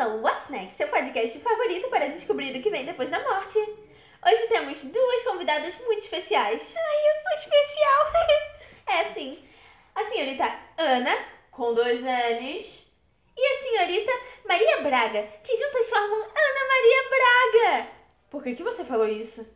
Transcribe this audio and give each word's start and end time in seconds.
bem-vindo 0.00 0.02
ao 0.02 0.18
What's 0.20 0.48
Next, 0.48 0.76
seu 0.76 0.88
podcast 0.88 1.38
favorito 1.40 1.88
para 1.88 2.08
descobrir 2.08 2.56
o 2.56 2.62
que 2.62 2.70
vem 2.70 2.86
depois 2.86 3.10
da 3.10 3.20
morte. 3.20 3.58
Hoje 3.58 4.48
temos 4.48 4.82
duas 4.82 5.22
convidadas 5.24 5.76
muito 5.80 6.02
especiais. 6.04 6.60
Ai, 6.74 7.10
eu 7.10 7.22
sou 7.22 7.34
especial! 7.36 8.12
é, 8.86 9.12
sim. 9.12 9.38
A 9.94 10.04
senhorita 10.04 10.50
Ana, 10.78 11.18
com 11.50 11.74
dois 11.74 12.00
N's, 12.00 12.86
e 13.36 13.46
a 13.46 13.62
senhorita 13.62 14.12
Maria 14.48 14.80
Braga, 14.80 15.22
que 15.44 15.56
juntas 15.56 15.88
formam 15.90 16.22
Ana 16.22 16.68
Maria 16.68 17.08
Braga. 17.10 17.88
Por 18.30 18.42
que, 18.42 18.54
que 18.54 18.62
você 18.62 18.84
falou 18.84 19.06
isso? 19.06 19.46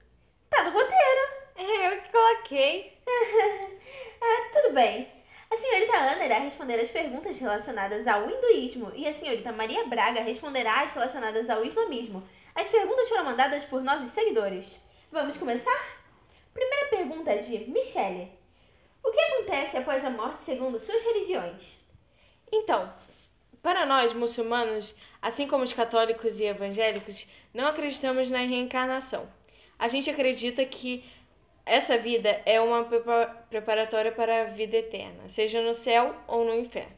Tá 0.50 0.64
no 0.64 0.70
roteiro. 0.70 1.34
É, 1.56 1.86
eu 1.88 2.02
que 2.02 2.12
coloquei. 2.12 2.98
ah, 4.20 4.50
tudo 4.52 4.74
bem. 4.74 5.13
A 5.54 5.56
senhorita 5.56 5.96
Ana 5.96 6.24
irá 6.24 6.38
responder 6.40 6.80
as 6.80 6.90
perguntas 6.90 7.38
relacionadas 7.38 8.04
ao 8.08 8.28
hinduísmo 8.28 8.90
e 8.92 9.06
a 9.06 9.14
senhorita 9.14 9.52
Maria 9.52 9.84
Braga 9.84 10.20
responderá 10.20 10.80
as 10.82 10.92
relacionadas 10.92 11.48
ao 11.48 11.64
islamismo. 11.64 12.24
As 12.56 12.66
perguntas 12.66 13.08
foram 13.08 13.24
mandadas 13.24 13.64
por 13.66 13.80
nossos 13.80 14.12
seguidores. 14.12 14.66
Vamos 15.12 15.36
começar? 15.36 16.00
Primeira 16.52 16.88
pergunta 16.88 17.30
é 17.30 17.36
de 17.36 17.70
Michele. 17.70 18.32
O 19.00 19.12
que 19.12 19.20
acontece 19.20 19.76
após 19.76 20.04
a 20.04 20.10
morte 20.10 20.44
segundo 20.44 20.80
suas 20.80 21.04
religiões? 21.04 21.62
Então, 22.50 22.92
para 23.62 23.86
nós 23.86 24.12
muçulmanos, 24.12 24.92
assim 25.22 25.46
como 25.46 25.62
os 25.62 25.72
católicos 25.72 26.36
e 26.40 26.46
evangélicos, 26.46 27.28
não 27.54 27.68
acreditamos 27.68 28.28
na 28.28 28.38
reencarnação. 28.38 29.28
A 29.78 29.86
gente 29.86 30.10
acredita 30.10 30.64
que 30.64 31.04
essa 31.66 31.96
vida 31.96 32.42
é 32.44 32.60
uma 32.60 32.84
preparatória 33.48 34.12
para 34.12 34.42
a 34.42 34.44
vida 34.44 34.76
eterna, 34.76 35.28
seja 35.28 35.62
no 35.62 35.74
céu 35.74 36.14
ou 36.26 36.44
no 36.44 36.54
inferno. 36.54 36.92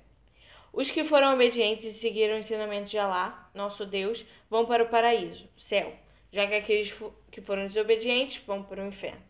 Os 0.72 0.90
que 0.90 1.04
foram 1.04 1.32
obedientes 1.32 1.84
e 1.84 1.92
seguiram 1.92 2.34
o 2.34 2.38
ensinamento 2.38 2.90
de 2.90 2.98
Alá, 2.98 3.48
nosso 3.54 3.86
Deus, 3.86 4.26
vão 4.50 4.66
para 4.66 4.82
o 4.82 4.88
paraíso, 4.88 5.48
céu, 5.56 5.92
já 6.32 6.46
que 6.46 6.54
aqueles 6.54 6.94
que 7.30 7.40
foram 7.40 7.66
desobedientes 7.66 8.42
vão 8.44 8.62
para 8.62 8.82
o 8.82 8.86
inferno. 8.86 9.22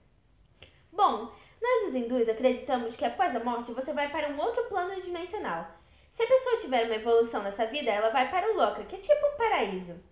Bom, 0.90 1.30
nós 1.60 1.88
os 1.88 1.94
hindus 1.94 2.28
acreditamos 2.28 2.96
que 2.96 3.04
após 3.04 3.36
a 3.36 3.44
morte 3.44 3.72
você 3.72 3.92
vai 3.92 4.10
para 4.10 4.30
um 4.30 4.40
outro 4.40 4.64
plano 4.64 5.00
dimensional. 5.02 5.70
Se 6.14 6.22
a 6.22 6.26
pessoa 6.26 6.60
tiver 6.60 6.86
uma 6.86 6.96
evolução 6.96 7.42
nessa 7.42 7.66
vida, 7.66 7.90
ela 7.90 8.08
vai 8.08 8.30
para 8.30 8.50
o 8.50 8.56
Loka, 8.56 8.84
que 8.84 8.96
é 8.96 8.98
tipo 8.98 9.26
um 9.26 9.36
paraíso. 9.36 10.02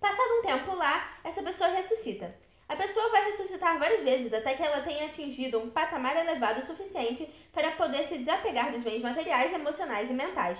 Passado 0.00 0.38
um 0.38 0.42
tempo 0.42 0.74
lá, 0.76 1.18
essa 1.24 1.42
pessoa 1.42 1.68
ressuscita. 1.70 2.45
A 2.68 2.74
pessoa 2.74 3.08
vai 3.10 3.30
ressuscitar 3.30 3.78
várias 3.78 4.02
vezes 4.02 4.32
até 4.32 4.54
que 4.54 4.62
ela 4.62 4.82
tenha 4.82 5.06
atingido 5.06 5.58
um 5.58 5.70
patamar 5.70 6.16
elevado 6.16 6.62
o 6.62 6.66
suficiente 6.66 7.28
para 7.52 7.70
poder 7.72 8.08
se 8.08 8.18
desapegar 8.18 8.72
dos 8.72 8.82
bens 8.82 9.02
materiais, 9.02 9.52
emocionais 9.52 10.10
e 10.10 10.12
mentais, 10.12 10.58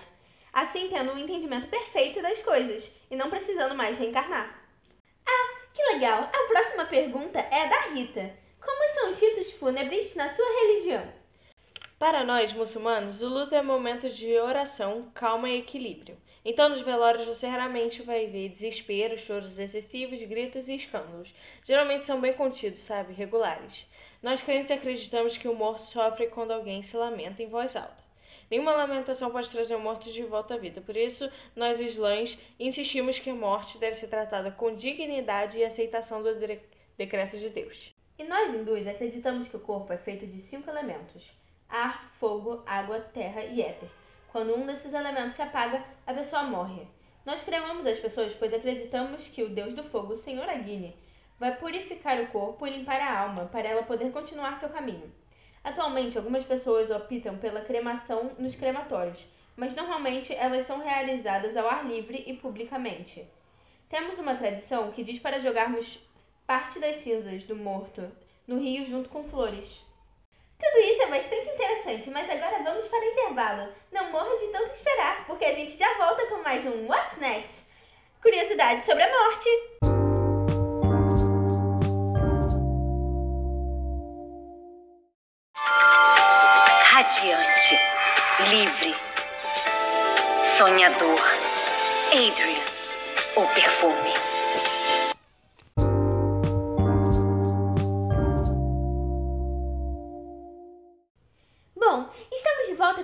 assim 0.53 0.89
tendo 0.89 1.13
um 1.13 1.19
entendimento 1.19 1.69
perfeito 1.69 2.23
das 2.23 2.41
coisas 2.43 2.89
e 3.11 3.17
não 3.17 3.29
precisando 3.29 3.75
mais 3.75 3.98
reencarnar. 3.98 4.57
Ah, 5.27 5.61
que 5.75 5.83
legal! 5.83 6.31
A 6.33 6.48
próxima 6.48 6.85
pergunta 6.85 7.41
é 7.41 7.69
da 7.69 7.81
Rita. 7.89 8.31
Como 8.65 8.89
são 8.95 9.11
os 9.11 9.20
ritos 9.20 9.53
fúnebres 9.55 10.15
na 10.15 10.29
sua 10.29 10.47
religião? 10.47 11.13
Para 11.98 12.25
nós, 12.25 12.53
muçulmanos, 12.53 13.20
o 13.20 13.29
luto 13.29 13.55
é 13.55 13.63
momento 13.63 14.11
de 14.11 14.39
oração, 14.39 15.11
calma 15.15 15.48
e 15.48 15.59
equilíbrio. 15.59 16.17
Então, 16.48 16.69
nos 16.69 16.83
velórios 16.83 17.27
você 17.27 17.44
raramente 17.48 18.02
vai 18.02 18.28
ver 18.28 18.50
desespero, 18.50 19.19
choros 19.19 19.58
excessivos, 19.58 20.22
gritos 20.28 20.69
e 20.69 20.77
escândalos. 20.77 21.34
Geralmente 21.64 22.06
são 22.06 22.20
bem 22.20 22.34
contidos, 22.34 22.84
sabe? 22.84 23.12
Regulares. 23.12 23.84
Nós 24.22 24.41
crentes 24.41 24.70
acreditamos 24.70 25.36
que 25.36 25.48
o 25.48 25.55
morto 25.56 25.83
sofre 25.83 26.28
quando 26.28 26.52
alguém 26.52 26.83
se 26.83 26.97
lamenta 26.97 27.42
em 27.42 27.48
voz 27.48 27.74
alta. 27.74 28.00
Nenhuma 28.48 28.77
lamentação 28.77 29.28
pode 29.28 29.50
trazer 29.50 29.74
o 29.74 29.80
morto 29.80 30.12
de 30.12 30.22
volta 30.22 30.55
à 30.55 30.56
vida. 30.56 30.80
Por 30.80 30.97
isso, 30.97 31.28
nós 31.56 31.80
islãs 31.80 32.39
insistimos 32.61 33.19
que 33.19 33.30
a 33.30 33.34
morte 33.34 33.77
deve 33.77 33.97
ser 33.97 34.06
tratada 34.06 34.52
com 34.52 34.72
dignidade 34.72 35.58
e 35.58 35.64
aceitação 35.64 36.23
do 36.23 36.33
decreto 36.96 37.36
de 37.36 37.48
Deus. 37.48 37.92
E 38.17 38.23
nós 38.23 38.55
hindus 38.55 38.86
acreditamos 38.86 39.48
que 39.48 39.56
o 39.56 39.61
corpo 39.61 39.92
é 39.92 39.98
feito 39.98 40.24
de 40.24 40.42
cinco 40.42 40.70
elementos: 40.70 41.29
ar, 41.68 42.08
fogo, 42.20 42.62
água, 42.64 43.01
terra 43.01 43.45
e 43.46 43.61
éter. 43.61 43.89
Quando 44.33 44.55
um 44.55 44.67
desses 44.67 44.92
elementos 44.92 45.37
se 45.37 45.42
apaga, 45.42 45.83
a 46.07 46.13
pessoa 46.13 46.42
morre. 46.42 46.87
Nós 47.25 47.42
cremamos 47.42 47.87
as 47.87 47.98
pessoas, 47.98 48.35
pois 48.35 48.53
acreditamos 48.53 49.20
que 49.29 49.42
o 49.42 49.48
Deus 49.48 49.75
do 49.75 49.83
Fogo, 49.83 50.14
o 50.14 50.23
Senhor 50.23 50.48
Agni, 50.48 50.97
vai 51.39 51.57
purificar 51.57 52.20
o 52.20 52.29
corpo 52.29 52.67
e 52.67 52.70
limpar 52.70 53.01
a 53.01 53.20
alma 53.20 53.47
para 53.47 53.69
ela 53.69 53.83
poder 53.83 54.13
continuar 54.13 54.59
seu 54.59 54.69
caminho. 54.69 55.13
Atualmente, 55.65 56.17
algumas 56.17 56.45
pessoas 56.45 56.91
optam 56.91 57.39
pela 57.39 57.63
cremação 57.63 58.31
nos 58.39 58.55
crematórios, 58.55 59.19
mas 59.57 59.75
normalmente 59.75 60.33
elas 60.33 60.67
são 60.67 60.79
realizadas 60.79 61.57
ao 61.57 61.69
ar 61.69 61.85
livre 61.86 62.23
e 62.27 62.35
publicamente. 62.35 63.27
Temos 63.89 64.19
uma 64.19 64.36
tradição 64.36 64.92
que 64.92 65.03
diz 65.03 65.19
para 65.19 65.41
jogarmos 65.41 65.98
parte 66.47 66.79
das 66.79 67.03
cinzas 67.03 67.42
do 67.45 67.57
morto 67.57 68.11
no 68.47 68.61
rio 68.61 68.86
junto 68.86 69.09
com 69.09 69.25
flores. 69.25 69.86
Tudo 70.58 70.78
isso 70.78 71.02
é 71.02 71.06
bastante 71.06 71.50
interessante, 71.50 72.11
mas 72.11 72.30
agora 72.30 72.62
vamos 72.62 72.89
para 72.89 73.00
o 73.00 73.05
intervalo. 73.05 73.68
Não 73.92 74.11
morra 74.11 74.36
de 74.39 74.46
tanto 74.48 74.74
esperar, 74.74 75.27
porque 75.27 75.44
a 75.44 75.52
gente 75.52 75.77
já 75.77 75.92
volta 75.98 76.27
com 76.27 76.42
mais 76.42 76.64
um 76.64 76.86
What's 76.86 77.18
Next? 77.18 77.67
Curiosidade 78.22 78.84
sobre 78.86 79.02
a 79.02 79.11
morte. 79.11 79.48
Radiante, 86.84 87.78
livre, 88.50 88.96
sonhador, 90.44 91.20
Adrian, 92.11 92.64
o 93.36 93.55
perfume. 93.55 94.36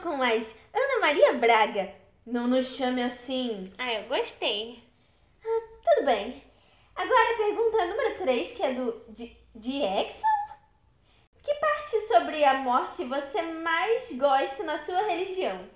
Com 0.02 0.16
mais 0.16 0.44
Ana 0.74 1.00
Maria 1.00 1.32
Braga. 1.34 1.94
Não 2.26 2.48
nos 2.48 2.76
chame 2.76 3.02
assim. 3.02 3.72
Ah, 3.78 3.92
eu 3.94 4.08
gostei. 4.08 4.82
Ah, 5.44 5.60
tudo 5.84 6.06
bem. 6.06 6.42
Agora 6.94 7.34
a 7.34 7.36
pergunta 7.36 7.86
número 7.86 8.18
3, 8.18 8.52
que 8.52 8.62
é 8.62 8.74
do 8.74 9.00
de, 9.08 9.82
Exxon. 9.82 10.22
Que 11.42 11.54
parte 11.54 12.06
sobre 12.08 12.44
a 12.44 12.54
morte 12.54 13.04
você 13.04 13.42
mais 13.42 14.12
gosta 14.12 14.62
na 14.64 14.84
sua 14.84 15.02
religião? 15.02 15.68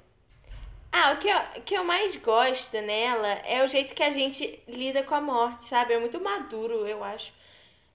Ah, 0.93 1.13
o 1.13 1.19
que 1.19 1.29
eu, 1.29 1.41
que 1.65 1.75
eu 1.75 1.85
mais 1.85 2.17
gosto 2.17 2.81
nela 2.81 3.29
é 3.29 3.65
o 3.65 3.69
jeito 3.69 3.95
que 3.95 4.03
a 4.03 4.11
gente 4.11 4.63
lida 4.67 5.03
com 5.03 5.15
a 5.15 5.21
morte, 5.21 5.65
sabe? 5.65 5.95
É 5.95 5.99
muito 5.99 6.21
maduro, 6.21 6.87
eu 6.87 7.03
acho. 7.03 7.31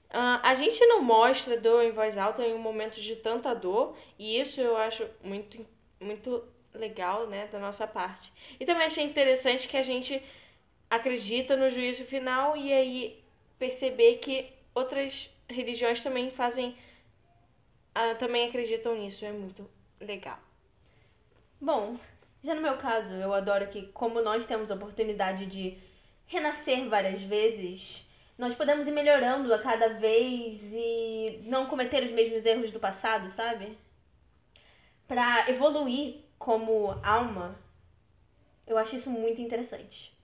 Uh, 0.09 0.39
a 0.43 0.55
gente 0.55 0.85
não 0.85 1.01
mostra 1.01 1.57
dor 1.57 1.83
em 1.83 1.91
voz 1.91 2.17
alta 2.17 2.43
em 2.43 2.53
um 2.53 2.59
momento 2.59 2.99
de 2.99 3.15
tanta 3.15 3.53
dor, 3.53 3.95
e 4.19 4.39
isso 4.39 4.59
eu 4.59 4.75
acho 4.75 5.07
muito 5.23 5.65
muito 6.01 6.43
legal, 6.73 7.27
né, 7.27 7.47
da 7.47 7.59
nossa 7.59 7.85
parte. 7.87 8.31
E 8.59 8.65
também 8.65 8.87
achei 8.87 9.03
interessante 9.03 9.67
que 9.67 9.77
a 9.77 9.83
gente 9.83 10.21
acredita 10.89 11.55
no 11.55 11.69
juízo 11.69 12.03
final 12.05 12.57
e 12.57 12.73
aí 12.73 13.23
perceber 13.57 14.17
que 14.17 14.51
outras 14.73 15.29
religiões 15.49 16.01
também 16.01 16.31
fazem, 16.31 16.75
uh, 17.95 18.17
também 18.17 18.47
acreditam 18.47 18.95
nisso. 18.95 19.23
É 19.25 19.31
muito 19.31 19.69
legal. 19.99 20.39
Bom, 21.59 21.97
já 22.43 22.55
no 22.55 22.61
meu 22.61 22.77
caso, 22.77 23.13
eu 23.13 23.33
adoro 23.33 23.67
que, 23.67 23.87
como 23.87 24.21
nós 24.21 24.45
temos 24.45 24.71
a 24.71 24.75
oportunidade 24.75 25.45
de 25.45 25.77
renascer 26.25 26.87
várias 26.89 27.21
vezes, 27.21 28.05
nós 28.37 28.55
podemos 28.55 28.87
ir 28.87 28.91
melhorando 28.91 29.53
a 29.53 29.59
cada 29.59 29.89
vez 29.89 30.63
e 30.73 31.41
não 31.43 31.67
cometer 31.67 32.03
os 32.03 32.11
mesmos 32.11 32.45
erros 32.45 32.71
do 32.71 32.79
passado, 32.79 33.29
sabe? 33.29 33.77
Para 35.11 35.49
evoluir 35.49 36.23
como 36.39 36.97
alma, 37.03 37.59
eu 38.65 38.77
acho 38.77 38.95
isso 38.95 39.09
muito 39.09 39.41
interessante. 39.41 40.17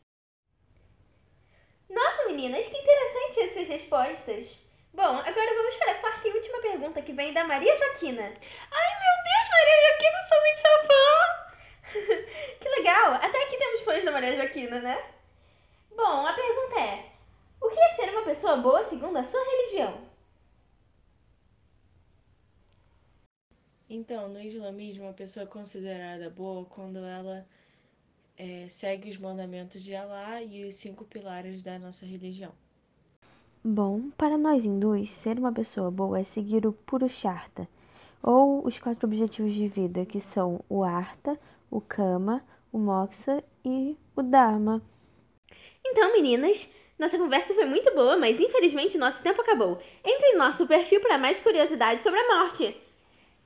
Nossa, 1.89 2.25
meninas, 2.27 2.65
que 2.65 2.77
interessante 2.77 3.39
essas 3.41 3.67
respostas. 3.67 4.47
Bom, 4.93 5.03
agora 5.03 5.55
vamos 5.55 5.75
para 5.75 5.91
a 5.91 5.95
quarta 5.95 6.25
e 6.25 6.31
última 6.31 6.61
pergunta 6.61 7.01
que 7.01 7.11
vem 7.11 7.33
da 7.33 7.43
Maria 7.43 7.75
Joaquina. 7.75 8.21
Ai, 8.23 8.31
meu 8.31 9.23
Deus, 9.25 9.49
Maria 9.51 9.89
Joaquina, 9.89 10.23
sou 10.23 10.41
muito 10.41 10.61
sua 10.61 10.79
fã! 10.87 12.55
que 12.63 12.69
legal! 12.69 13.13
Até 13.15 13.43
aqui 13.43 13.57
temos 13.57 13.81
fãs 13.81 14.05
da 14.05 14.11
Maria 14.11 14.37
Joaquina, 14.37 14.79
né? 14.79 15.05
Bom, 15.97 16.25
a 16.25 16.31
pergunta 16.31 16.79
é: 16.79 17.11
o 17.61 17.69
que 17.69 17.77
é 17.77 17.89
ser 17.89 18.09
uma 18.11 18.23
pessoa 18.23 18.55
boa 18.55 18.85
segundo 18.85 19.17
a 19.17 19.25
sua 19.25 19.43
religião? 19.43 20.06
Então, 23.89 24.27
no 24.27 24.41
islamismo, 24.41 25.07
a 25.07 25.13
pessoa 25.13 25.43
é 25.43 25.47
considerada 25.47 26.29
boa 26.29 26.65
quando 26.65 26.97
ela 26.97 27.45
é, 28.37 28.67
segue 28.69 29.09
os 29.09 29.17
mandamentos 29.17 29.81
de 29.81 29.95
Alá 29.95 30.41
e 30.43 30.65
os 30.65 30.75
cinco 30.75 31.05
pilares 31.05 31.63
da 31.63 31.79
nossa 31.79 32.05
religião. 32.05 32.51
Bom, 33.63 34.09
para 34.17 34.37
nós 34.37 34.63
hindus, 34.63 35.09
ser 35.11 35.39
uma 35.39 35.53
pessoa 35.53 35.89
boa 35.89 36.19
é 36.19 36.23
seguir 36.25 36.65
o 36.65 36.73
Purushartha, 36.73 37.67
ou 38.21 38.65
os 38.65 38.77
quatro 38.79 39.07
objetivos 39.07 39.53
de 39.53 39.67
vida, 39.67 40.05
que 40.05 40.21
são 40.33 40.63
o 40.69 40.83
Artha, 40.83 41.39
o 41.71 41.81
Kama, 41.81 42.43
o 42.71 42.77
Moksha 42.77 43.43
e 43.63 43.97
o 44.15 44.21
Dharma. 44.21 44.81
Então, 45.85 46.11
meninas, 46.13 46.69
nossa 46.99 47.17
conversa 47.17 47.53
foi 47.53 47.65
muito 47.65 47.93
boa, 47.93 48.17
mas 48.17 48.39
infelizmente 48.39 48.97
nosso 48.97 49.23
tempo 49.23 49.41
acabou. 49.41 49.79
Entre 50.03 50.27
em 50.29 50.37
nosso 50.37 50.67
perfil 50.67 50.99
para 50.99 51.17
mais 51.17 51.39
curiosidades 51.39 52.03
sobre 52.03 52.19
a 52.19 52.27
morte. 52.27 52.75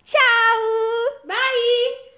Ciao! 0.05 1.27
Bye! 1.27 2.10